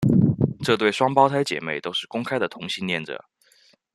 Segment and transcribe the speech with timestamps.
[0.63, 3.23] 这对双胞胎姐妹都是公开的同性恋者。